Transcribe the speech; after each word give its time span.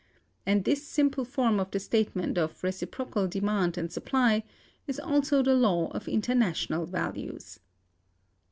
And 0.47 0.63
this 0.63 0.81
simple 0.87 1.23
form 1.23 1.59
of 1.59 1.69
the 1.69 1.79
statement 1.79 2.35
of 2.39 2.63
reciprocal 2.63 3.27
demand 3.27 3.77
and 3.77 3.91
supply 3.93 4.43
is 4.87 4.99
also 4.99 5.43
the 5.43 5.53
law 5.53 5.89
of 5.89 6.07
international 6.07 6.87
values. 6.87 7.59